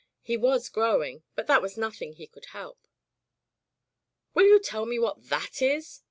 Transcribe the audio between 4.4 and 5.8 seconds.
you tell me v/hat that